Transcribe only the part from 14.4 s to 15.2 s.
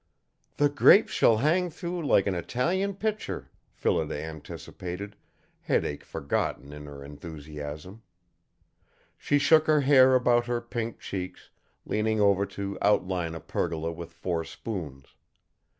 spoons.